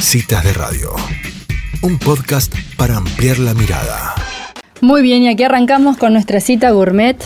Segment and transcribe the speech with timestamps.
[0.00, 0.92] Citas de Radio,
[1.82, 4.14] un podcast para ampliar la mirada.
[4.80, 7.16] Muy bien, y aquí arrancamos con nuestra cita gourmet.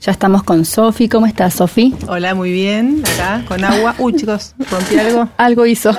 [0.00, 1.08] Ya estamos con Sofi.
[1.08, 1.94] ¿Cómo estás, Sofi?
[2.08, 3.02] Hola, muy bien.
[3.14, 3.94] Acá, con agua.
[3.98, 5.28] Uy, chicos, ¿rompí algo?
[5.36, 5.92] Algo hizo.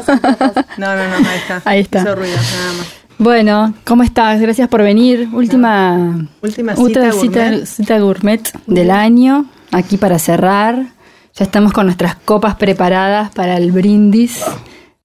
[0.77, 1.62] No, no, no, ahí está.
[1.69, 1.99] Ahí está.
[2.01, 2.87] Hizo ruido, nada más.
[3.19, 4.41] Bueno, ¿cómo estás?
[4.41, 5.29] Gracias por venir.
[5.31, 7.65] Última, Última otra cita cita, gourmet.
[7.65, 9.46] cita gourmet del año.
[9.71, 10.87] Aquí para cerrar.
[11.35, 14.43] Ya estamos con nuestras copas preparadas para el brindis.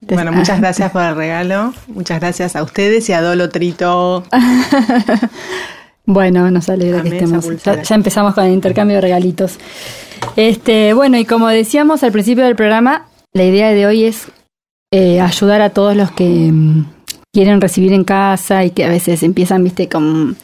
[0.09, 1.73] Bueno, muchas gracias por el regalo.
[1.87, 4.23] Muchas gracias a ustedes y a Dolo Trito.
[6.09, 7.45] Bueno, nos alegra que Amé estemos.
[7.63, 9.59] Ya empezamos con el intercambio de regalitos.
[10.37, 14.29] Este, bueno, y como decíamos al principio del programa, la idea de hoy es
[14.93, 16.85] eh, ayudar a todos los que mm,
[17.33, 20.37] quieren recibir en casa y que a veces empiezan, viste, con,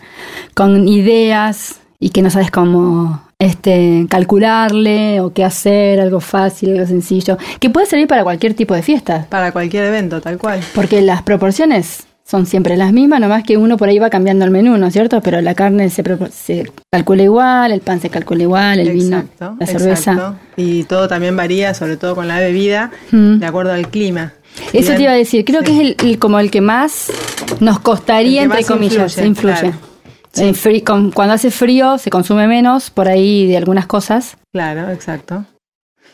[0.54, 6.86] con ideas y que no sabes cómo este, calcularle o qué hacer, algo fácil, algo
[6.88, 10.60] sencillo, que puede servir para cualquier tipo de fiesta, Para cualquier evento, tal cual.
[10.76, 14.52] porque las proporciones son siempre las mismas, nomás que uno por ahí va cambiando el
[14.52, 15.22] menú, ¿no es cierto?
[15.22, 19.24] Pero la carne se, se calcula igual, el pan se calcula igual, el vino,
[19.60, 20.12] la cerveza.
[20.14, 20.36] exacto.
[20.56, 23.40] Y todo también varía, sobre todo con la bebida, Mm.
[23.40, 24.34] de acuerdo al clima.
[24.72, 25.66] Eso te iba a decir, creo Sí.
[25.66, 27.12] que es el, el- como el que más
[27.60, 29.60] nos costaría, entre comillas, influye, influye.
[29.60, 29.93] claro.
[30.36, 34.38] En fri- con- cuando hace frío se consume menos por ahí de algunas cosas.
[34.52, 35.46] Claro, exacto.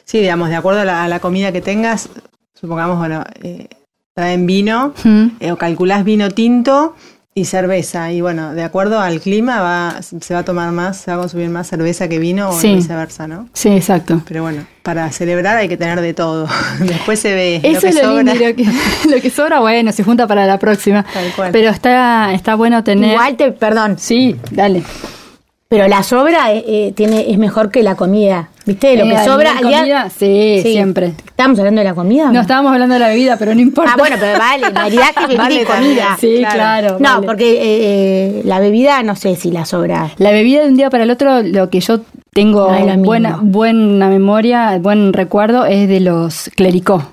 [0.03, 2.09] Sí, digamos, de acuerdo a la, a la comida que tengas,
[2.53, 3.67] supongamos, bueno, eh,
[4.15, 5.27] traen vino, Mm.
[5.39, 6.95] eh, o calculás vino tinto
[7.35, 8.11] y cerveza.
[8.11, 11.19] Y bueno, de acuerdo al clima va, se va a tomar más, se va a
[11.21, 12.75] consumir más cerveza que vino o Sí.
[12.75, 13.47] viceversa, ¿no?
[13.53, 14.21] Sí, exacto.
[14.27, 16.47] Pero bueno, para celebrar hay que tener de todo.
[16.79, 18.23] Después se ve lo Eso que es lo sobra.
[18.23, 18.65] lindo, y lo que,
[19.15, 21.03] lo que sobra, bueno, se junta para la próxima.
[21.13, 21.51] Tal cual.
[21.51, 23.11] Pero está, está bueno tener...
[23.11, 24.83] Igual te, perdón, Sí, dale.
[25.69, 28.49] pero la sobra eh, eh, tiene es mejor que la comida.
[28.69, 28.95] ¿Viste?
[28.97, 30.09] Lo Eh, que ¿a sobra al día- comida?
[30.15, 31.07] Sí, siempre.
[31.25, 32.29] ¿Estamos hablando de la comida?
[32.31, 33.93] No, estábamos hablando de la bebida, pero no importa.
[33.93, 36.17] Ah, bueno, pero vale, maridaje, bebida Vale y comida.
[36.19, 36.55] Sí, Claro.
[36.55, 36.97] claro.
[36.99, 37.25] No, vale.
[37.27, 40.11] porque eh, eh, la bebida no sé si la sobra.
[40.17, 44.07] La bebida de un día para el otro, lo que yo tengo No buena, buena
[44.07, 47.03] memoria, buen recuerdo, es de los clericó.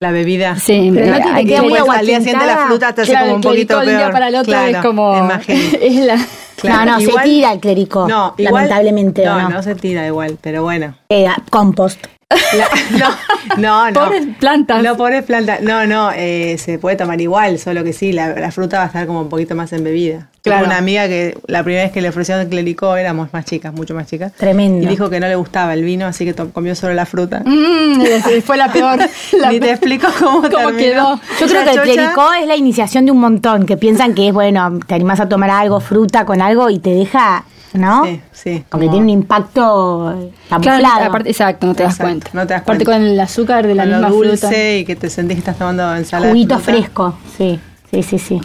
[0.00, 0.54] La bebida.
[0.56, 3.24] Sí, Pero no te queda que- muy al día siguiente la fruta te hace Claro,
[3.26, 3.98] como un clericó poquito peor.
[3.98, 5.28] día para el otro Claro, es como...
[5.48, 6.16] es la...
[6.54, 8.06] Claro, no, no, igual- se tira el clerico.
[8.08, 9.48] No, igual, lamentablemente no, no.
[9.48, 10.94] no se tira igual, pero bueno.
[11.08, 11.98] Eh, compost.
[12.30, 12.68] La-
[12.98, 14.00] no, no, no.
[14.00, 14.82] Pobres plantas.
[14.82, 15.62] No, pobres plantas.
[15.62, 18.86] No, no, eh, se puede tomar igual, solo que sí, la, la fruta va a
[18.88, 20.28] estar como un poquito más embebida.
[20.42, 20.60] Claro.
[20.60, 23.72] Tengo una amiga que la primera vez que le ofrecieron el clericó éramos más chicas,
[23.72, 24.32] mucho más chicas.
[24.34, 24.84] Tremendo.
[24.84, 27.42] Y dijo que no le gustaba el vino, así que comió solo la fruta.
[27.44, 28.98] Mm, ese fue la peor.
[29.38, 31.18] La Ni te explico cómo, ¿Cómo quedó?
[31.40, 34.34] Yo creo que el clericó es la iniciación de un montón, que piensan que es,
[34.34, 38.04] bueno, te animás a tomar algo, fruta con algo y te deja, ¿no?
[38.04, 38.64] Sí, sí.
[38.68, 41.04] Como- tiene un impacto eh, Claro, camuflado.
[41.04, 42.30] aparte, exacto, no te das cuenta.
[42.32, 43.00] no te das aparte cuenta.
[43.02, 44.74] con el azúcar de la con lo misma dulce fruta.
[44.76, 46.30] y que te sentís que estás tomando ensalada.
[46.32, 47.58] Juguito fresco, sí,
[47.90, 48.40] sí, sí, sí.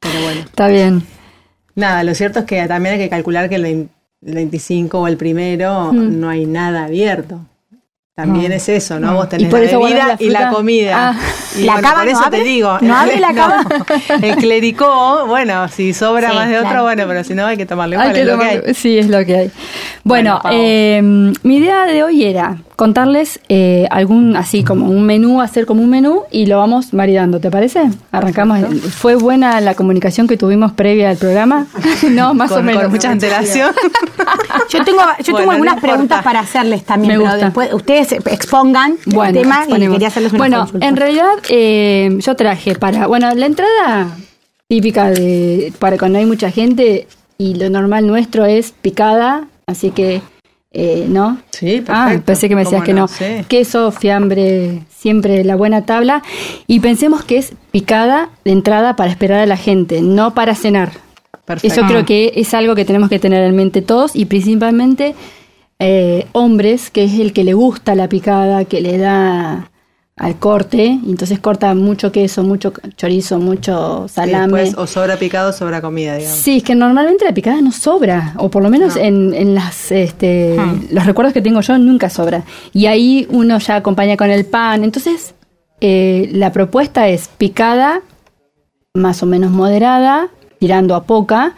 [0.00, 0.40] Pero bueno.
[0.42, 1.02] Está bien.
[1.74, 3.88] Nada, lo cierto es que también hay que calcular que el
[4.20, 6.20] 25 o el primero Mm.
[6.20, 7.40] no hay nada abierto.
[8.16, 8.56] También No.
[8.56, 9.08] es eso, ¿no?
[9.08, 9.14] No.
[9.14, 10.54] Vos Y tenés por la eso bebida la y la fruta.
[10.54, 11.08] comida.
[11.10, 11.14] Ah.
[11.58, 12.38] Y ¿La bueno, cava por no eso abre?
[12.38, 12.78] te digo.
[12.80, 13.64] ¿No abre la cava?
[14.22, 17.66] el clericó, bueno, si sobra Sí, más de otro, bueno, pero si no hay que
[17.66, 18.74] tomarle igual, es lo que hay.
[18.74, 19.50] Sí, es lo que hay.
[20.04, 21.00] Bueno, eh,
[21.42, 25.90] mi idea de hoy era contarles eh, algún, así como un menú, hacer como un
[25.90, 27.88] menú y lo vamos maridando, ¿te parece?
[28.10, 28.60] Arrancamos.
[28.94, 31.66] ¿Fue buena la comunicación que tuvimos previa al programa?
[32.10, 32.82] no, más Con, o menos.
[32.82, 33.72] con mucha antelación.
[34.70, 37.44] Yo tengo, yo Bueno, tengo algunas preguntas para hacerles también, Me pero gusta.
[37.46, 40.86] después ustedes expongan Bueno, el tema y quería hacerles una Bueno, consulta.
[40.86, 44.08] en realidad eh, yo traje para, bueno, la entrada
[44.68, 47.06] típica de para cuando hay mucha gente
[47.38, 50.22] y lo normal nuestro es picada, así que
[50.74, 51.38] eh, ¿no?
[51.50, 52.26] Sí, Ah, perfecto.
[52.26, 53.08] pensé que me decías ¿Cómo que no.
[53.08, 53.24] Sí.
[53.48, 56.22] Queso, fiambre, siempre la buena tabla.
[56.66, 60.92] Y pensemos que es picada de entrada para esperar a la gente, no para cenar.
[61.44, 61.80] Perfecto.
[61.80, 65.14] Eso creo que es algo que tenemos que tener en mente todos y principalmente
[65.78, 69.70] eh, hombres, que es el que le gusta la picada, que le da
[70.16, 74.60] al corte, y entonces corta mucho queso, mucho chorizo, mucho salame.
[74.62, 76.38] después, o sobra picado, sobra comida, digamos.
[76.38, 79.02] Sí, es que normalmente la picada no sobra, o por lo menos No.
[79.02, 80.86] en, en las, este, Hmm.
[80.92, 82.44] los recuerdos que tengo yo nunca sobra.
[82.72, 84.84] Y ahí uno ya acompaña con el pan.
[84.84, 85.34] Entonces,
[85.80, 88.00] eh, la propuesta es picada,
[88.94, 90.28] más o menos moderada,
[90.60, 91.54] tirando a poca,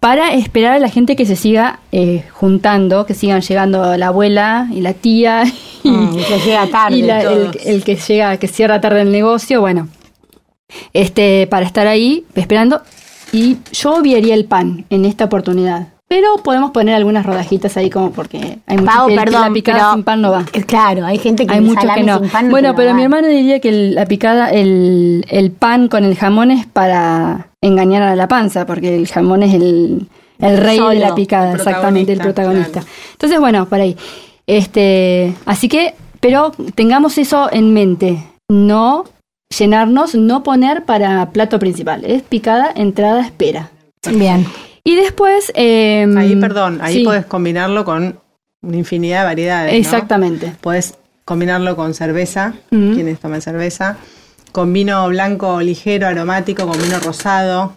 [0.00, 4.66] para esperar a la gente que se siga eh, juntando, que sigan llegando la abuela
[4.72, 5.44] y la tía
[5.82, 9.12] y, Mm, que llega tarde, y la- el, el que llega, que cierra tarde el
[9.12, 9.88] negocio, bueno,
[10.92, 12.82] este, para estar ahí esperando.
[13.32, 15.88] Y yo obviaría el pan en esta oportunidad.
[16.06, 19.78] Pero podemos poner algunas rodajitas ahí como porque hay muchos Pau, que perdón, la picada
[19.78, 20.44] pero- sin pan no va.
[20.66, 22.18] Claro, hay gente que Hay que no.
[22.20, 25.88] sin pan no bueno, pero mi hermano diría que el- la picada, el, el pan
[25.88, 30.06] con el jamón es para engañar a la panza, porque el jamón es el,
[30.38, 33.12] el rey Solo, de la picada, el exactamente, el protagonista, protagonista.
[33.12, 33.96] Entonces, bueno, por ahí.
[34.56, 38.22] Este, así que, pero tengamos eso en mente.
[38.50, 39.04] No
[39.58, 42.04] llenarnos, no poner para plato principal.
[42.04, 43.70] Es picada, entrada, espera.
[44.14, 44.46] Bien.
[44.84, 45.52] Y después.
[45.54, 48.18] eh, Ahí, perdón, ahí sí, podés combinarlo con
[48.62, 49.72] una infinidad de variedades.
[49.72, 49.78] ¿no?
[49.78, 50.52] Exactamente.
[50.60, 50.94] Podés
[51.24, 53.96] combinarlo con cerveza, quienes toman cerveza,
[54.50, 57.74] con vino blanco ligero, aromático, con vino rosado.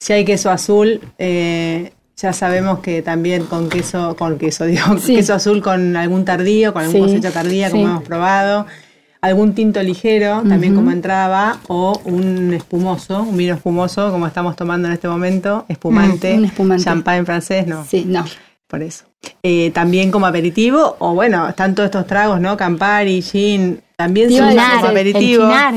[0.00, 5.16] Si hay queso azul, eh, ya sabemos que también con queso, con queso, digo, Sí.
[5.16, 7.90] queso azul con algún tardío, con algún Sí, cosecha tardía, como sí.
[7.90, 8.66] hemos probado.
[9.22, 14.56] Algún tinto ligero, también como entrada va, o un espumoso, un vino espumoso, como estamos
[14.56, 16.84] tomando en este momento, espumante, Mm, un espumante.
[16.84, 18.24] champán francés, no, Sí, no.
[18.66, 19.04] por eso.
[19.42, 22.56] Eh, también como aperitivo, o bueno, están todos estos tragos, ¿no?
[22.56, 25.44] Campari, gin, también decir, como el aperitivo.
[25.44, 25.70] ahora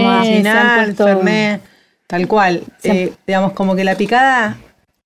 [0.00, 0.24] moda.
[0.24, 1.60] Fernet, Fernet,
[2.08, 2.62] tal cual.
[2.82, 4.56] Eh, digamos, como que la picada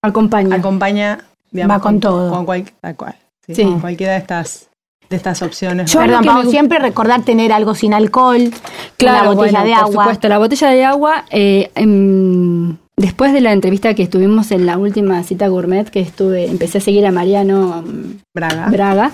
[0.09, 0.57] Acompaña.
[0.57, 1.19] acompaña,
[1.51, 2.31] digamos, Va con todo.
[2.31, 3.15] Con cual- tal cual.
[3.47, 3.63] Sí, Sí.
[3.65, 4.69] con cualquiera de estas,
[5.11, 5.93] de estas opciones.
[5.93, 8.51] Yo Perdón, Pau, me siempre recordar tener algo sin alcohol,
[8.97, 10.05] Claro, una botella bueno, de por agua.
[10.05, 11.25] supuesto, la botella de agua.
[11.31, 16.47] eh, em, después de la entrevista que estuvimos en la última cita gourmet, que estuve,
[16.49, 18.69] empecé a seguir a Mariano mm, Braga.
[18.71, 19.11] Braga,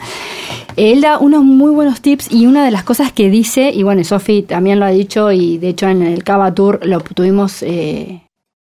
[0.76, 4.04] él da unos muy buenos tips y una de las cosas que dice, y bueno,
[4.04, 8.22] Sofi también lo ha dicho y de hecho en el Cava Tour lo tuvimos eh,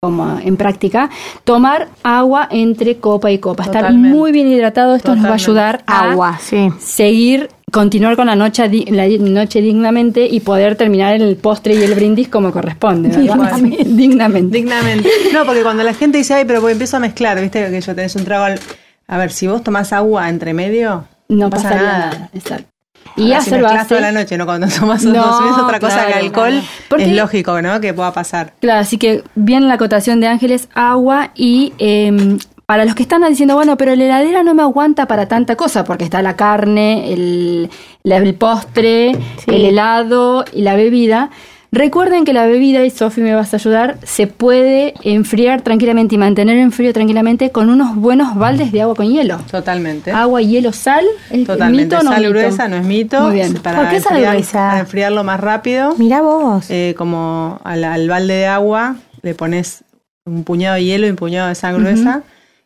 [0.04, 1.10] como en práctica,
[1.44, 4.16] tomar agua entre copa y copa, estar Totalmente.
[4.18, 6.70] muy bien hidratado, esto nos va a ayudar a Agua, sí.
[6.80, 11.94] seguir, continuar con la noche, la noche dignamente y poder terminar el postre y el
[11.94, 13.10] brindis como corresponde.
[13.10, 13.22] ¿verdad?
[13.22, 13.84] Dignamente.
[13.86, 14.56] Dignamente.
[14.56, 15.08] Dignamente.
[15.32, 17.94] No, porque cuando la gente dice, ay, pero pues empiezo a mezclar, viste que yo
[17.94, 18.42] tenés un trago.
[18.46, 18.58] al-
[19.06, 22.28] A ver, si vos tomás agua entre medio, No pasa nada.
[22.34, 22.71] Exacto.
[23.16, 23.88] Y si hacer mezclás base.
[23.88, 24.46] toda la noche, ¿no?
[24.46, 26.66] Cuando tomas No, otra cosa que alcohol, claro.
[26.88, 27.80] Porque- es lógico, ¿no?
[27.80, 28.54] Que pueda pasar.
[28.60, 33.22] Claro, así que bien la acotación de Ángeles, agua y em, para los que están
[33.28, 37.12] diciendo, bueno, pero la heladera no me aguanta para tanta cosa, porque está la carne,
[37.12, 37.68] el,
[38.04, 39.44] el postre, Sí.
[39.54, 41.30] el helado y la bebida.
[41.74, 46.18] Recuerden que la bebida, y Sofi me vas a ayudar, se puede enfriar tranquilamente y
[46.18, 49.38] mantener en frío tranquilamente con unos buenos baldes de agua con hielo.
[49.50, 50.10] Totalmente.
[50.12, 51.06] Agua, hielo, sal.
[51.30, 51.84] ¿es Totalmente.
[51.84, 52.30] mito o no sal mito?
[52.30, 53.20] gruesa no es mito.
[53.22, 53.54] Muy bien.
[53.54, 54.52] Para ¿Por qué sal enfriar- gruesa?
[54.68, 56.66] Para enfriarlo más rápido, Mira vos.
[56.68, 59.82] eh, como al, al balde de agua le pones
[60.26, 62.22] un puñado de hielo y un puñado de sal gruesa.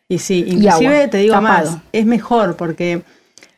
[0.08, 1.70] Y sí, inclusive agua, te digo tapado.
[1.70, 3.02] más, es mejor porque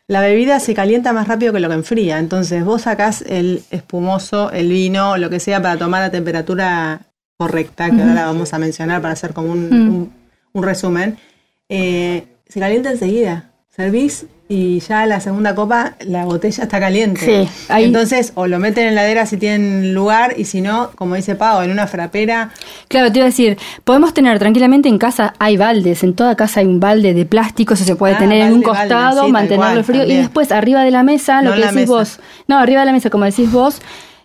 [0.08, 2.18] la bebida se calienta más rápido que lo que enfría.
[2.18, 7.02] Entonces vos sacás el espumoso, el vino, lo que sea para tomar a temperatura
[7.36, 9.88] correcta, que ahora la vamos a mencionar para hacer como un, Mm.
[9.94, 10.12] un-
[10.54, 11.18] un resumen.
[11.68, 13.52] Eh, se calienta enseguida.
[13.82, 17.20] Servís y ya la segunda copa la botella está caliente.
[17.44, 20.90] Sí, ahí- Entonces, o lo meten en la heladera si tienen lugar, y si no,
[20.96, 22.50] como dice Pau, en una frapera.
[22.88, 26.58] Claro, te iba a decir, podemos tener tranquilamente en casa, hay baldes, en toda casa
[26.58, 29.30] hay un balde de plástico, eso se puede Ah, tener en un balde, costado, sí,
[29.32, 31.92] mantenerlo cual, frío, y después arriba de la mesa, lo No que decís mesa.
[31.92, 33.80] vos, no, arriba de la mesa, como decís vos,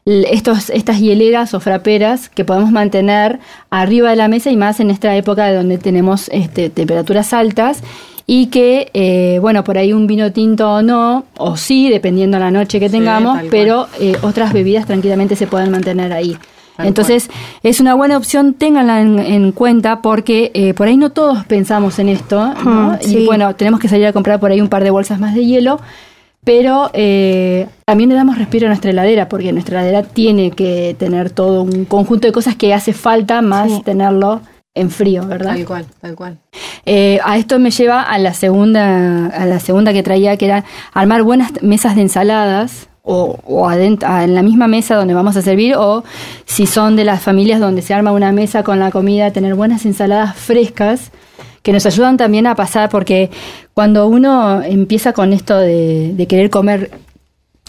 [0.05, 3.39] estos, estas hieleras o fraperas que podemos mantener
[3.69, 7.83] arriba de la mesa y más en esta época de donde tenemos este, temperaturas altas
[8.25, 12.51] y que, eh, bueno, por ahí un vino tinto o no, o sí, dependiendo la
[12.51, 16.37] noche que tengamos, pero eh, otras bebidas tranquilamente se pueden mantener ahí.
[16.77, 17.29] Tal Entonces,
[17.61, 21.99] es una buena opción, ténganla en, en cuenta porque eh, por ahí no todos pensamos
[21.99, 22.93] en esto, ¿no?
[22.93, 25.35] Mm, Y bueno, tenemos que salir a comprar por ahí un par de bolsas más
[25.35, 25.79] de hielo,
[26.43, 31.29] pero eh, también le damos respiro a nuestra heladera porque nuestra heladera tiene que tener
[31.29, 33.81] todo un conjunto de cosas que hace falta más Sí.
[33.85, 34.41] tenerlo
[34.75, 35.55] en frío, ¿verdad?
[35.55, 36.37] Tal cual, tal cual.
[36.85, 40.65] Eh, a esto me lleva a la segunda, a la segunda que traía, que era
[40.93, 46.03] armar buenas mesas de ensaladas o, en la misma mesa donde vamos a servir o
[46.45, 49.85] si son de las familias donde se arma una mesa con la comida, tener buenas
[49.85, 51.11] ensaladas frescas
[51.63, 53.29] que nos ayudan también a pasar porque
[53.73, 56.91] cuando uno empieza con esto de, de querer comer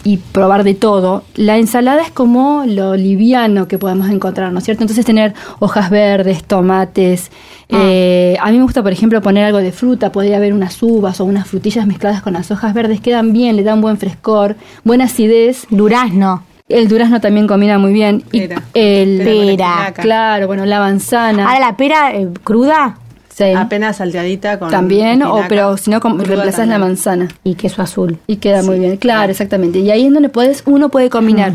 [0.05, 1.23] y probar de todo.
[1.33, 4.83] La ensalada es como lo liviano que podemos encontrar, ¿no es cierto?
[4.83, 7.31] Entonces tener hojas verdes, tomates.
[7.69, 10.11] eh, a mí me gusta, por ejemplo, poner algo de fruta.
[10.11, 13.01] Podría haber unas uvas o unas frutillas mezcladas con las hojas verdes.
[13.01, 15.65] Quedan bien, le dan buen frescor, buena acidez.
[15.71, 16.43] Durazno.
[16.69, 18.23] El durazno también combina muy bien.
[18.31, 18.61] Y Pera.
[18.75, 21.47] el, Pera claro, bueno, la manzana.
[21.47, 22.99] Ahora la pera eh, cruda
[23.35, 24.69] sí, Apenas salteadita con.
[24.69, 27.27] también, o, pero si no, reemplazás la manzana.
[27.43, 28.17] y queso azul.
[28.27, 29.79] Y queda muy bien, claro, exactamente.
[29.79, 31.53] Y ahí es donde puedes, uno puede combinar.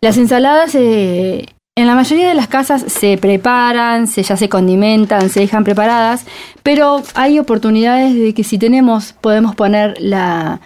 [0.00, 1.46] Las ensaladas, eh,
[1.76, 6.24] en la mayoría de las casas se preparan, se, ya se condimentan, se dejan preparadas,
[6.62, 10.60] pero hay oportunidades de que si tenemos, podemos poner la,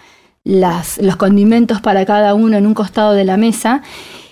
[0.45, 3.81] las, los condimentos para cada uno en un costado de la mesa.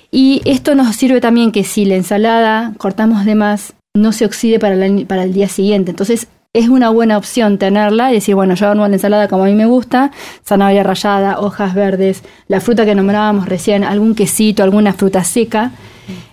[0.09, 4.57] Y esto nos sirve también que si la ensalada cortamos de más, no se oxide
[4.57, 5.91] para el, día siguiente.
[5.91, 9.45] Entonces es una buena opción tenerla y decir, bueno, yo hago la ensalada como a
[9.45, 10.09] mí me gusta,
[10.43, 15.73] zanahoria rallada, hojas verdes, la fruta que nombrábamos recién, algún quesito, alguna fruta seca.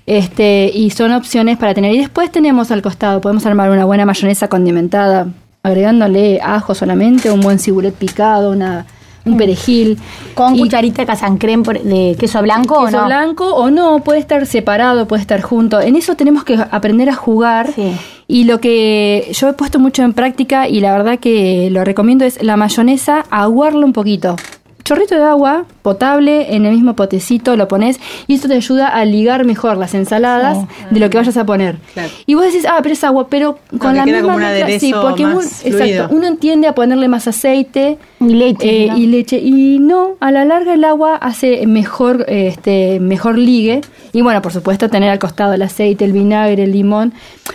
[0.06, 1.94] Este, y son opciones para tener.
[1.94, 5.28] Y después tenemos al costado, podemos armar una buena mayonesa condimentada,
[5.62, 8.86] agregándole ajo solamente, un buen cibulet picado, una
[9.24, 9.98] un perejil.
[10.34, 13.06] Con Y- cucharita de casancrem por- de queso blanco o queso no.
[13.06, 15.80] blanco o no, puede estar separado, puede estar junto.
[15.80, 17.70] En eso tenemos que aprender a jugar.
[17.74, 17.92] Sí.
[18.28, 22.24] Y lo que yo he puesto mucho en práctica y la verdad que lo recomiendo
[22.24, 24.36] es la mayonesa, aguarla un poquito.
[24.84, 29.04] Chorrito de agua potable en el mismo potecito lo pones y esto te ayuda a
[29.04, 30.58] ligar mejor las ensaladas
[30.90, 31.76] de lo que vayas a poner.
[31.94, 32.10] Claro.
[32.26, 35.64] Y vos decís, ah, pero es agua, pero con la misma mezcla- sí, porque más
[35.64, 38.84] exacto, uno entiende a ponerle más aceite, Y leche.
[38.84, 38.96] eh, ¿no?
[38.98, 43.80] y leche y no a la larga el agua hace mejor este mejor ligue
[44.12, 47.12] y bueno por supuesto tener al costado el aceite el vinagre el limón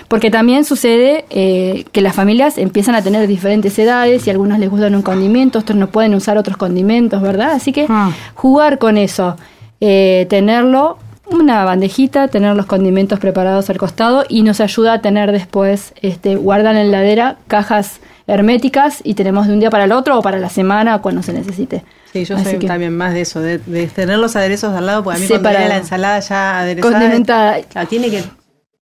[0.07, 4.59] porque también sucede eh, que las familias empiezan a tener diferentes edades y a algunos
[4.59, 8.11] les gustan un condimento otros no pueden usar otros condimentos verdad así que Ah.
[8.33, 9.35] Jugar con eso
[9.81, 10.97] eh, tenerlo
[11.31, 16.35] una bandejita, tener los condimentos preparados al costado y nos ayuda a tener después, este,
[16.35, 20.21] guardan en la heladera cajas herméticas y tenemos de un día para el otro o
[20.21, 21.83] para la semana cuando se necesite.
[22.13, 24.85] Sí, yo Así soy que- también más de eso, de, de tener los aderezos al
[24.85, 27.61] lado, porque a mí cuando viene la ensalada ya aderezada, Condimentada.
[27.63, 28.23] claro, tiene que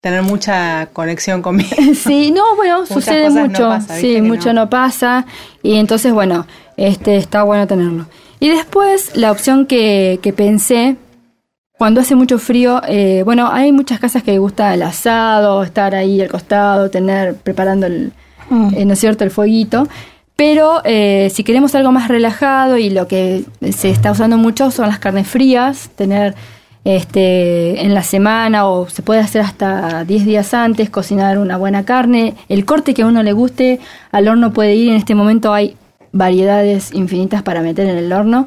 [0.01, 1.71] tener mucha conexión conmigo.
[1.95, 4.63] Sí, no, bueno, Muchas sucede no mucho, pasa, sí, mucho no.
[4.65, 4.71] no.
[4.71, 5.27] pasa
[5.63, 6.47] y entonces, bueno,
[6.77, 8.07] este está bueno tenerlo.
[8.43, 10.97] Y después la opción que, que pensé,
[11.79, 16.21] cuando hace mucho frío, eh, bueno, hay muchas casas que gusta el asado, estar ahí
[16.21, 18.13] al costado, tener, preparando el,
[18.51, 18.75] Mm.
[18.77, 19.87] eh, ¿no es cierto?, el fueguito.
[20.35, 24.89] Pero eh, si queremos algo más relajado y lo que se está usando mucho son
[24.89, 26.35] las carnes frías, tener
[26.85, 31.85] este en la semana o se puede hacer hasta 10 días antes, cocinar una buena
[31.85, 33.79] carne, el corte que a uno le guste,
[34.11, 35.77] al horno puede ir, en este momento hay
[36.13, 38.47] variedades infinitas para meter en el horno.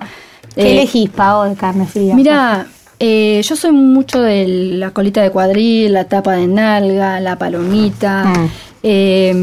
[0.54, 2.16] ¿Qué Eh, elegís, Pavo, de carne fría?
[2.16, 2.68] Mira,
[3.00, 8.24] eh, yo soy mucho de la colita de cuadril, la tapa de nalga, la palomita,
[8.26, 8.50] Mm.
[8.84, 9.36] eh,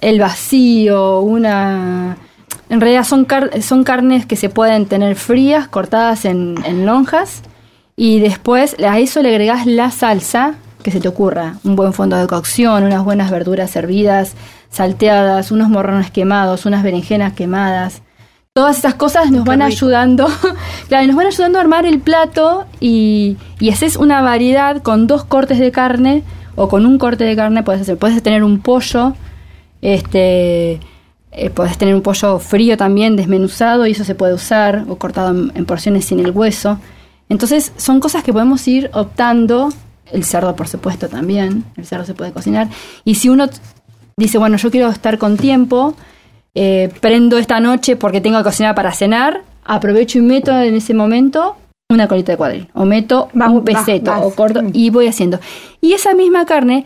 [0.00, 2.16] el vacío, una...
[2.68, 7.42] En realidad son, car- son carnes que se pueden tener frías, cortadas en, en lonjas,
[7.96, 11.56] y después a eso le agregás la salsa que se te ocurra.
[11.64, 14.34] Un buen fondo de cocción, unas buenas verduras hervidas,
[14.70, 18.02] salteadas, unos morrones quemados, unas berenjenas quemadas.
[18.52, 19.68] Todas esas cosas nos Qué van rico.
[19.68, 20.28] ayudando,
[20.88, 25.24] claro, nos van ayudando a armar el plato y, y haces una variedad con dos
[25.24, 26.24] cortes de carne
[26.56, 29.14] o con un corte de carne puedes hacer, puedes tener un pollo,
[29.82, 30.80] este,
[31.32, 35.30] eh, puedes tener un pollo frío también desmenuzado y eso se puede usar o cortado
[35.30, 36.78] en, en porciones sin el hueso.
[37.28, 39.70] Entonces son cosas que podemos ir optando,
[40.12, 42.68] el cerdo por supuesto también, el cerdo se puede cocinar
[43.04, 43.48] y si uno
[44.16, 45.94] dice bueno yo quiero estar con tiempo
[46.54, 50.94] eh, prendo esta noche porque tengo que cocinar para cenar, aprovecho y meto en ese
[50.94, 51.56] momento
[51.90, 54.70] una colita de cuadril, o meto Va- un va- peseto, o corto, Mm.
[54.74, 55.38] y voy haciendo.
[55.80, 56.84] Y esa misma carne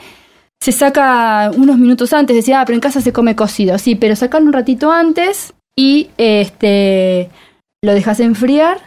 [0.62, 4.16] se saca unos minutos antes, decía, ah, pero en casa se come cocido, sí, pero
[4.16, 7.28] sacarlo un ratito antes y este
[7.82, 8.78] lo dejas enfriar,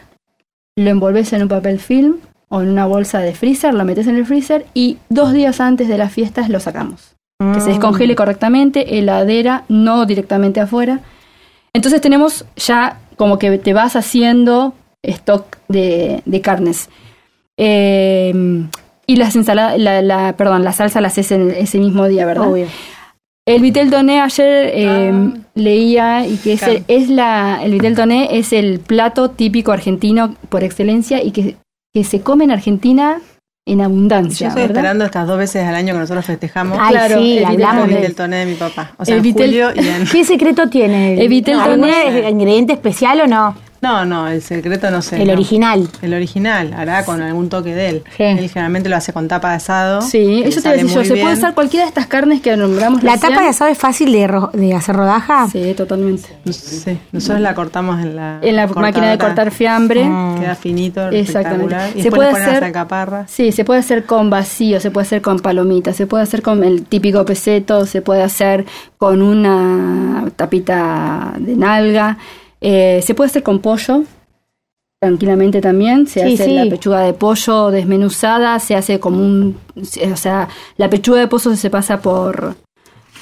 [0.76, 2.16] lo envolves en un papel film
[2.48, 5.86] o en una bolsa de freezer, lo metes en el freezer y dos días antes
[5.88, 11.00] de las fiestas lo sacamos que se descongele correctamente, heladera, no directamente afuera.
[11.72, 16.88] Entonces tenemos ya como que te vas haciendo stock de, de carnes.
[17.56, 18.34] Eh,
[19.06, 22.50] y las ensaladas, la, la- perdón, la salsa la haces en ese mismo día, ¿verdad?
[22.50, 22.66] Obvio.
[23.46, 25.32] El vitel toné ayer eh, Ah.
[25.54, 26.80] leía y que es, Claro.
[26.88, 31.56] es la el vitel toné es el plato típico argentino por excelencia y que,
[31.94, 33.20] que se come en Argentina
[33.72, 34.76] en Yo abundancia, estoy ¿verdad?
[34.76, 36.78] esperando estas dos veces al año que nosotros festejamos.
[36.80, 38.92] Ay, Claro, sí, el hablamos el del toné de mi papá.
[38.96, 40.06] O sea, El en julio y en...
[40.06, 41.22] ¿Qué secreto tiene?
[41.22, 42.30] Evitel ¿Algún toné.
[42.30, 43.54] ingrediente especial o no?
[43.80, 45.20] No, no, el secreto no sé.
[45.22, 45.34] El no.
[45.34, 45.88] original.
[46.02, 48.02] El original, hará con algún toque de él.
[48.16, 48.24] Sí.
[48.24, 50.02] Él generalmente lo hace con tapa de asado.
[50.02, 51.04] Sí, eso te decía yo.
[51.04, 53.30] Se puede usar cualquiera de estas carnes que nombramos ¿La recién.
[53.32, 55.48] tapa de asado es fácil de, ro- de hacer rodaja?
[55.50, 56.28] Sí, totalmente.
[56.50, 60.02] Sí, nosotros la cortamos en la En la máquina de cortar fiambre.
[60.04, 60.36] Ah.
[60.40, 61.20] Queda finito, Exactamente.
[61.76, 61.90] espectacular.
[61.90, 63.24] Y Se después puede hacer-.
[63.28, 66.64] Sí, se puede hacer con vacío, se puede hacer con palomitas, se puede hacer con
[66.64, 68.66] el típico peseto, se puede hacer
[68.96, 72.18] con una tapita de nalga,
[72.60, 74.04] eh, se puede hacer con pollo.
[75.00, 76.06] tranquilamente también.
[76.08, 76.52] Se Sí, hace sí.
[76.54, 79.56] la pechuga de pollo desmenuzada, se hace como un...
[80.12, 82.56] O sea, la pechuga de pollo se pasa por,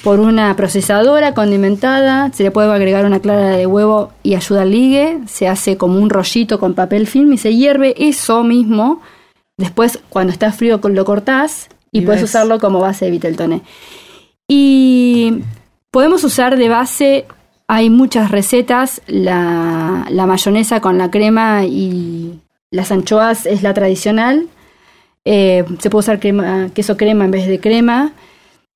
[0.03, 4.71] por una procesadora condimentada, se le puede agregar una clara de huevo y ayuda al
[4.71, 9.01] ligue, se hace como un rollito con papel film y se hierve eso mismo.
[9.57, 12.31] Después, cuando está frío, lo cortás y, Y puedes ves.
[12.31, 13.61] usarlo como base de Viteltoné.
[14.47, 15.39] Y
[15.91, 17.25] podemos usar de base,
[17.67, 22.39] hay muchas recetas, la, la mayonesa con la crema y
[22.71, 24.47] las anchoas es la tradicional.
[25.25, 28.13] Eh, se puede usar crema, queso crema en vez de crema.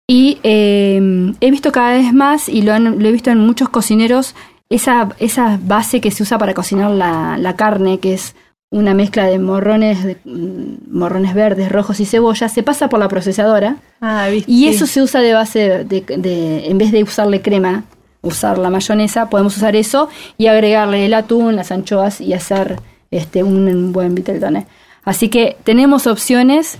[0.09, 3.69] Y eh, he visto cada vez más, y lo, han- lo he visto en muchos
[3.69, 4.35] cocineros,
[4.69, 8.35] esa, esa base que se usa para cocinar la, la carne, que es
[8.73, 13.07] una mezcla de morrones, de, mm, morrones verdes, rojos y cebolla, se pasa por la
[13.07, 13.77] procesadora.
[14.01, 14.27] Ah.
[14.47, 17.85] Y eso se usa de base de, de- en vez de usarle crema,
[18.21, 23.43] usar la mayonesa, podemos usar eso y agregarle el atún, las anchoas y hacer este
[23.43, 24.67] un buen viteltoné.
[25.03, 26.77] Así que tenemos opciones.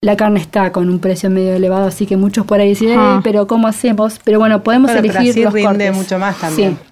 [0.00, 2.90] La carne está con un precio medio elevado, así que muchos por ahí dicen.
[2.98, 4.20] "Eh, pero ¿cómo hacemos?
[4.24, 5.94] Pero bueno, podemos Bueno, pero elegir así los rinde cortes.
[5.96, 6.78] mucho más también.
[6.80, 6.86] Sí.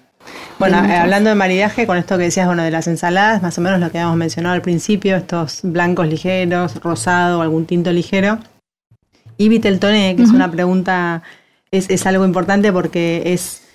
[0.59, 3.61] Bueno, eh, hablando de maridaje, con esto que decías, bueno, de las ensaladas, más o
[3.61, 8.39] menos lo que habíamos mencionado al principio, estos blancos ligeros, rosado algún tinto ligero.
[9.37, 11.21] Y Viteltoné, que es una pregunta,
[11.71, 13.66] es, es algo importante porque es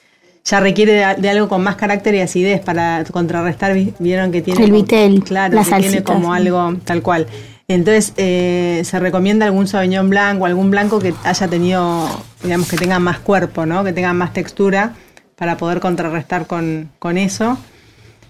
[0.44, 4.42] ya requiere de, de algo con más carácter y acidez para contrarrestar, vi- vieron que
[4.42, 4.64] tiene...
[4.64, 6.40] El vitel, Claro, la que tiene como sí.
[6.40, 7.26] algo tal cual.
[7.68, 12.08] Entonces, eh, se recomienda algún sauvignon blanco, algún blanco que haya tenido,
[12.42, 13.84] digamos, que tenga más cuerpo, ¿no?
[13.84, 14.94] Que tenga más textura
[15.36, 17.56] para poder contrarrestar con, con eso.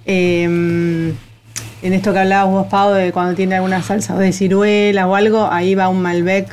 [0.04, 5.08] Eh, en esto que hablabas vos, Pau, de cuando tiene alguna salsa o de ciruela
[5.08, 6.46] o algo, ahí va un Malbec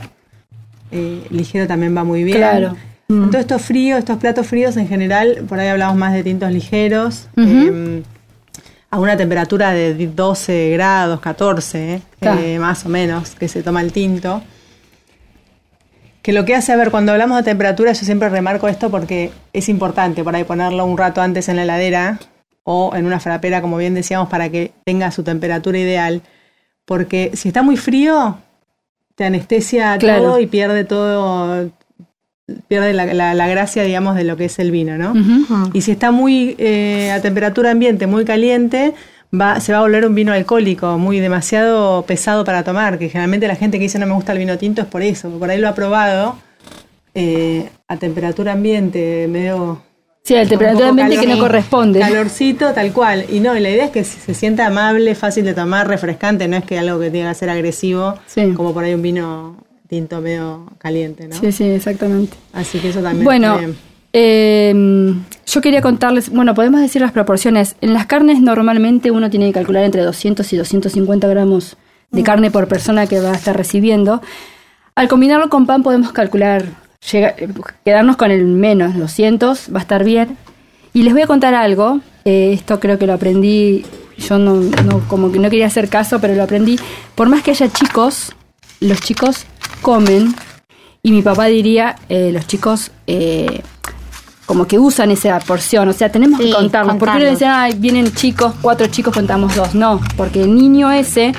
[0.91, 2.37] eh, ligero también va muy bien.
[2.37, 2.75] Claro.
[3.09, 7.27] Todos estos fríos, estos platos fríos en general, por ahí hablamos más de tintos ligeros.
[7.37, 8.03] Eh,
[8.91, 13.81] a una temperatura de 12 grados, 14, eh, eh, más o menos, que se toma
[13.81, 14.43] el tinto.
[16.21, 19.31] Que lo que hace, a ver, cuando hablamos de temperatura, yo siempre remarco esto porque
[19.53, 22.19] es importante por ahí ponerlo un rato antes en la heladera
[22.63, 26.21] o en una frapera, como bien decíamos, para que tenga su temperatura ideal.
[26.85, 28.37] Porque si está muy frío,
[29.15, 30.23] te anestesia Claro.
[30.23, 31.71] todo y pierde todo,
[32.67, 35.13] pierde la, la- la gracia, digamos, de lo que es el vino, ¿no?
[35.73, 38.93] Y si está muy eh, a temperatura ambiente, muy caliente,
[39.33, 43.47] va, se va a volver un vino alcohólico, muy demasiado pesado para tomar, que generalmente
[43.47, 45.49] la gente que dice no me gusta el vino tinto es por eso, porque por
[45.51, 46.35] ahí lo ha probado
[47.15, 49.81] eh, a temperatura ambiente, medio...
[50.21, 51.99] Sí, un temperatura ambiente que no corresponde.
[51.99, 53.25] Calorcito, tal cual.
[53.31, 56.47] Y no, y la idea es que se se sienta amable, fácil de tomar, refrescante,
[56.47, 58.53] no es que algo que tenga que ser agresivo, Sí.
[58.53, 59.55] como por ahí un vino
[59.89, 61.35] tinto medio caliente, ¿no?
[61.35, 62.37] Sí, sí, exactamente.
[62.53, 63.57] Así que eso también Bueno,
[64.13, 65.13] eh,
[65.47, 67.75] yo quería contarles, bueno, podemos decir las proporciones.
[67.81, 71.77] En las carnes normalmente uno tiene que calcular entre 200 y 250 gramos
[72.11, 74.21] de carne por persona que va a estar recibiendo.
[74.95, 76.65] Al combinarlo con pan podemos calcular,
[77.11, 77.47] llega- eh,
[77.85, 80.37] quedarnos con el menos 200, va a estar bien.
[80.93, 83.85] Y les voy a contar algo, eh, esto creo que lo aprendí,
[84.17, 86.79] yo no, no- como que no quería hacer caso, pero lo aprendí.
[87.15, 88.35] Por más que haya chicos,
[88.81, 89.45] los chicos
[89.81, 90.35] comen
[91.01, 93.61] y mi papá diría, eh, los chicos eh,
[94.45, 96.97] como que usan esa porción, o sea, tenemos que contarlos.
[96.97, 99.75] ¿Por qué no decían, ay, vienen chicos, cuatro chicos, contamos dos?
[99.75, 101.33] No, porque el niño ese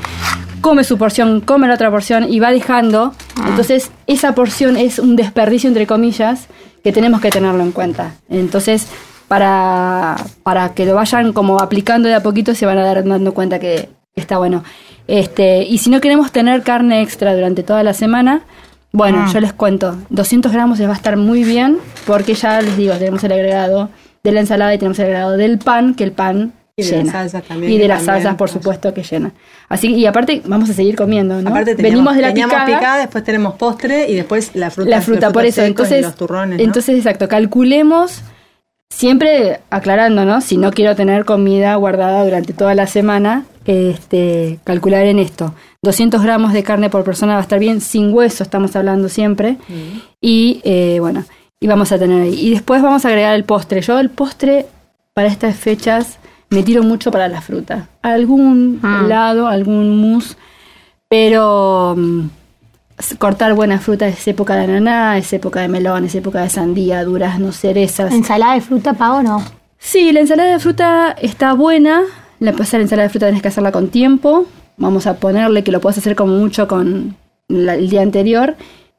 [0.60, 3.12] come su porción, come la otra porción y va dejando.
[3.36, 3.46] Ah.
[3.48, 6.46] Entonces, esa porción es un desperdicio, entre comillas,
[6.84, 8.14] que tenemos que tenerlo en cuenta.
[8.28, 8.86] Entonces,
[9.28, 13.34] para, para que lo vayan como aplicando de a poquito, se van a dar dando
[13.34, 14.62] cuenta que está bueno.
[15.10, 18.42] Este, y si no queremos tener carne extra durante toda la semana,
[18.92, 19.30] bueno, Ah.
[19.32, 22.94] yo les cuento, 200 gramos les va a estar muy bien, porque ya les digo,
[22.94, 23.88] tenemos el agregado
[24.22, 26.98] de la ensalada y tenemos el agregado del pan, que el pan Y de las
[26.98, 27.12] llena.
[27.12, 28.52] salsas también, Y de las también, salsas, por pues.
[28.52, 29.32] supuesto, que llena.
[29.68, 31.50] Así y aparte vamos a seguir comiendo, ¿no?
[31.50, 34.90] Aparte teníamos, Venimos de la teníamos picada, después tenemos postre y después la fruta.
[34.90, 35.66] la fruta, los por frutos eso.
[35.66, 36.64] Entonces, los turrones, ¿no?
[36.64, 38.22] entonces exacto, calculemos
[39.00, 40.42] siempre aclarando, ¿no?
[40.42, 45.54] Si no quiero tener comida guardada durante toda la semana, este, calcular en esto.
[45.82, 49.56] 200 gramos de carne por persona va a estar bien, sin hueso estamos hablando siempre.
[50.20, 51.24] Y eh, bueno,
[51.58, 52.34] y vamos a tener ahí.
[52.38, 53.80] Y después vamos a agregar el postre.
[53.80, 54.66] Yo el postre
[55.14, 56.18] para estas fechas
[56.50, 57.88] me tiro mucho para la fruta.
[58.02, 59.02] Algún Ah.
[59.04, 60.36] helado, algún mousse,
[61.08, 62.26] pero mm,
[63.18, 67.04] cortar buena fruta es época de ananá, es época de melón, es época de sandía,
[67.04, 68.12] duraznos, cerezas.
[68.12, 69.42] ¿Ensalada de fruta, Pau, no?
[69.78, 72.02] Sí, la ensalada de fruta está buena.
[72.38, 74.46] La pasa la ensalada de fruta tenés que hacerla con tiempo.
[74.76, 77.16] Vamos a ponerle que lo puedes hacer como mucho con
[77.48, 78.56] la- el día anterior.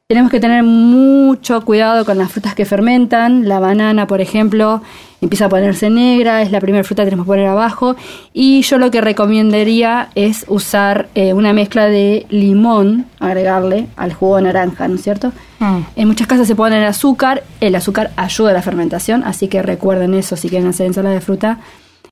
[0.08, 3.48] Tenemos que tener mucho cuidado con las frutas que fermentan.
[3.48, 4.82] La banana, por ejemplo,
[5.22, 7.96] empieza a ponerse negra, es la primera fruta que tenemos que poner abajo.
[8.32, 14.36] Y yo lo que recomendaría es usar eh, una mezcla de limón, agregarle al jugo
[14.36, 15.32] de naranja, ¿no es cierto?
[15.60, 15.78] Mm.
[15.94, 19.62] En muchas casas se pone el azúcar, el azúcar ayuda a la fermentación, así que
[19.62, 21.60] recuerden eso si quieren hacer ensalada de fruta,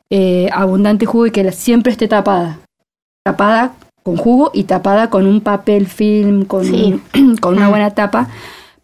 [0.09, 2.61] eh, abundante jugo y que siempre esté tapada.
[3.25, 3.73] Tapada
[4.05, 7.01] con jugo y tapada con un papel film, con, Sí.
[7.41, 8.29] con una buena tapa,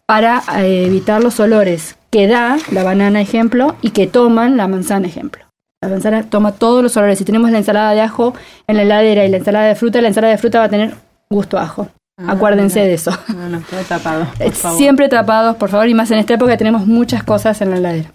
[0.05, 5.05] para eh, evitar los olores que da la banana ejemplo y que toman la manzana
[5.07, 5.43] ejemplo.
[5.83, 7.19] La manzana toma todos los olores.
[7.19, 8.33] Si tenemos la ensalada de ajo
[8.67, 10.95] en la heladera y la ensalada de fruta, la ensalada de fruta va a tener
[11.29, 11.89] gusto a ajo.
[12.19, 12.87] Ah, Acuérdense mira.
[12.87, 13.11] de eso.
[13.35, 14.25] No, no, todo tapado.
[14.35, 14.77] por Eh, favor.
[14.79, 18.11] Siempre tapados, por favor, y más en esta época tenemos muchas cosas en la heladera.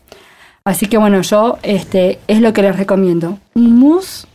[0.64, 3.38] Así que bueno, yo este es lo que les recomiendo.
[3.54, 4.26] Un mousse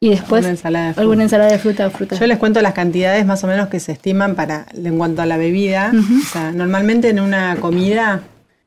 [0.00, 1.00] y después Una ensalada de fruta.
[1.02, 2.16] alguna ensalada de fruta o fruta.
[2.16, 5.26] Yo les cuento las cantidades más o menos que se estiman para en cuanto a
[5.26, 5.92] la bebida.
[5.94, 8.20] O sea, normalmente en una comida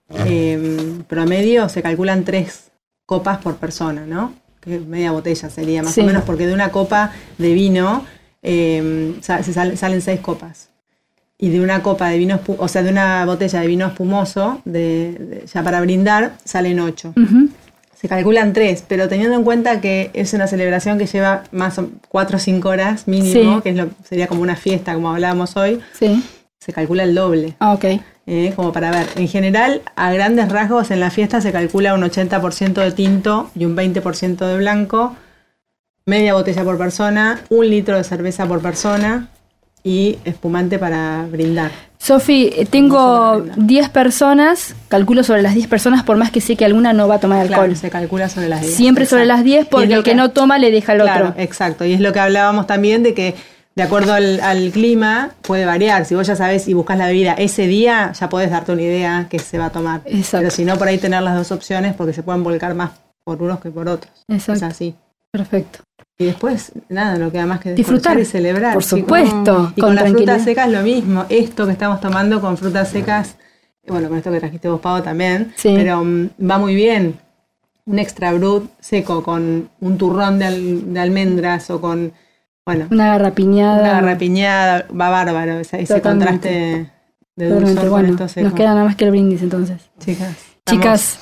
[0.10, 2.72] eh, promedio se calculan tres
[3.06, 4.34] copas por persona, ¿no?
[4.62, 6.02] Que media botella sería más Sí.
[6.02, 8.06] o menos, porque de una copa de vino
[8.43, 10.70] eh, se sal- salen seis copas.
[11.39, 15.13] Y de una copa de vino, o sea, de una botella de vino espumoso, de,
[15.20, 17.13] de- ya para brindar, salen ocho.
[18.00, 21.89] Se calculan tres, pero teniendo en cuenta que es una celebración que lleva más o
[22.10, 23.62] cuatro o cinco horas mínimo, Sí.
[23.63, 26.24] que es lo, sería como una fiesta, como hablábamos hoy, Sí.
[26.60, 27.56] se calcula el doble.
[27.60, 27.86] Ah, ok.
[28.30, 32.02] Eh, como para ver, en general, a grandes rasgos, en la fiesta se calcula un
[32.02, 35.16] 80% de tinto y un 20% de blanco,
[36.06, 39.30] media botella por persona, un litro de cerveza por persona
[39.82, 41.72] y espumante para brindar.
[42.00, 43.66] Sofi, tengo se me brinda.
[43.66, 47.16] 10 personas, calculo sobre las 10 personas, por más que sé que alguna no va
[47.16, 47.60] a tomar alcohol.
[47.68, 48.76] Claro, se calcula sobre las 10.
[48.76, 49.38] Siempre sobre exacto.
[49.38, 51.42] las 10 Y es porque el que no toma le deja al Claro, otro.
[51.42, 51.86] exacto.
[51.86, 53.36] Y es lo que hablábamos también de que
[53.78, 56.04] de acuerdo al, al clima puede variar.
[56.06, 59.28] Si vos ya sabés y buscas la bebida ese día, ya podés darte una idea
[59.30, 60.02] que se va a tomar.
[60.06, 60.38] Exacto.
[60.40, 62.90] Pero si no, por ahí tener las dos opciones porque se pueden volcar más
[63.24, 64.12] por unos que por otros.
[64.28, 64.54] Exacto.
[64.66, 64.96] Es así.
[65.32, 65.80] Perfecto.
[66.18, 68.20] Y después, nada, no queda más que Disfrutar.
[68.20, 68.74] y celebrar.
[68.74, 71.26] Por supuesto, Y con con, las frutas secas lo mismo.
[71.30, 73.36] Esto que estamos tomando con frutas secas,
[73.88, 75.74] bueno, con esto que trajiste vos, Pavo, también, Sí.
[75.78, 77.20] pero mm, va muy bien.
[77.86, 82.12] Un extra brut seco con un turrón de, al- de almendras o con,
[82.67, 83.80] bueno, Una garrapiñada.
[83.82, 86.91] una garrapiñada, va bárbaro ese, ese contraste
[87.38, 88.43] de dulzor con Bueno, seco.
[88.43, 89.89] nos queda nada más que el brindis entonces.
[89.99, 90.36] Chicas.
[90.69, 91.19] Chicas,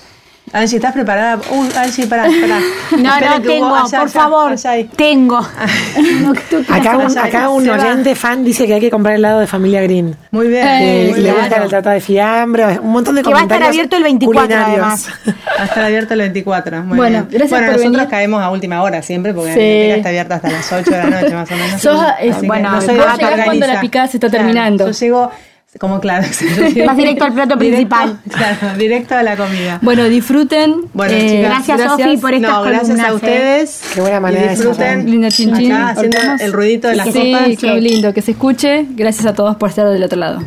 [0.57, 1.37] Angie, ¿estás preparada?
[1.51, 2.59] Uy, Angie, pará, pará.
[2.91, 4.51] No, Esperen no, que tengo, allá, por allá, favor.
[4.53, 4.71] allá.
[4.95, 5.37] Tengo.
[6.69, 7.73] Acá un, Allá, acá un va.
[7.73, 10.15] oyente fan dice que hay que comprar helado de familia Green.
[10.31, 10.65] Muy bien.
[10.65, 11.35] Eh, Que muy le bien.
[11.41, 14.03] gusta el trata de fiambre, un montón de Que va a estar comentarios abierto el
[14.03, 14.79] 24 culinarios.
[14.79, 15.07] además.
[15.59, 16.83] Va a estar abierto el 24.
[16.83, 17.27] Muy Bueno, bien.
[17.31, 18.09] gracias bueno por nosotros venir.
[18.09, 19.59] caemos a última hora siempre porque Sí.
[19.59, 21.81] la biblioteca está abierta hasta las 8 de la noche más o menos.
[21.81, 24.85] Sos, es- que bueno, no soy que cuando la picada se está terminando.
[24.87, 25.31] Yo llego,
[25.79, 26.25] como claro,
[26.85, 28.19] Vas directo al plato principal.
[28.29, 29.79] Claro, directo a la comida.
[29.81, 30.81] bueno, disfruten.
[30.93, 33.15] Bueno, Eh, chicas, Gracias, Sofi, por estas no, gracias columnas, a eh.
[33.15, 33.81] ustedes.
[33.93, 35.09] Qué buena manera y de disfruten.
[35.09, 35.71] Linda chin chin.
[35.71, 37.57] acá haciendo el ruidito de las sí, copas.
[37.59, 38.85] qué lindo, que se escuche.
[38.91, 40.41] Gracias a todos por estar del otro lado.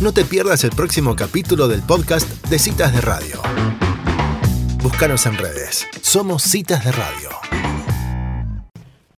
[0.00, 3.40] No te pierdas el próximo capítulo del podcast de Citas de Radio.
[4.82, 5.86] Búscanos en redes.
[6.02, 7.45] Somos Citas de Radio.